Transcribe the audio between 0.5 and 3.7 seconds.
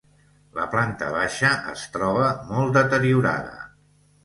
La planta baixa es troba molt deteriorada.